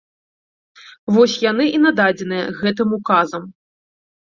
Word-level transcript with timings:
Вось 1.17 1.35
яны 1.51 1.67
і 1.75 1.83
нададзеныя 1.85 2.49
гэтым 2.63 2.99
указам. 3.01 3.49